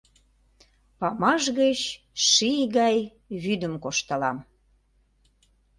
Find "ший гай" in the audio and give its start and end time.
2.29-2.95